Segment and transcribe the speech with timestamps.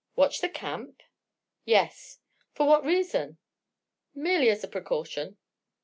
[0.15, 1.03] "Watch the camp?"
[1.63, 2.17] "Yes."
[2.53, 3.37] "For what reason?"
[4.15, 5.37] "Merely as a precaution."